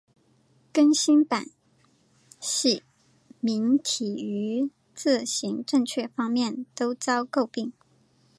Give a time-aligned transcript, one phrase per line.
[0.73, 1.45] 更新版
[2.39, 2.81] 细
[3.39, 7.71] 明体于字形正确方面都遭到诟病。